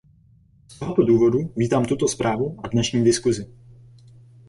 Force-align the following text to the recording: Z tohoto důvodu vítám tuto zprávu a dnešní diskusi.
Z 0.67 0.79
tohoto 0.79 1.01
důvodu 1.03 1.39
vítám 1.55 1.85
tuto 1.85 2.07
zprávu 2.07 2.57
a 2.63 2.67
dnešní 2.67 3.03
diskusi. 3.03 3.49